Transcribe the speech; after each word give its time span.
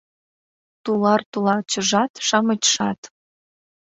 Тулар-тулачыжат-шамычшат 0.83 3.01